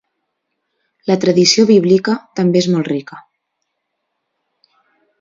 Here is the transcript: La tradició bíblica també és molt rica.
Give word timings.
La 1.09 1.17
tradició 1.25 1.67
bíblica 1.71 2.17
també 2.41 2.65
és 2.65 2.71
molt 2.77 2.91
rica. 2.95 3.23